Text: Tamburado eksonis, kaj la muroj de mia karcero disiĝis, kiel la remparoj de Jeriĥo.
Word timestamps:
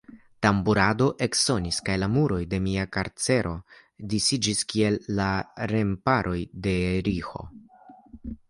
Tamburado 0.43 1.09
eksonis, 1.25 1.81
kaj 1.89 1.97
la 2.03 2.07
muroj 2.13 2.39
de 2.55 2.61
mia 2.69 2.87
karcero 2.97 3.53
disiĝis, 4.15 4.65
kiel 4.73 4.99
la 5.21 5.31
remparoj 5.75 6.37
de 6.67 6.77
Jeriĥo. 6.81 7.47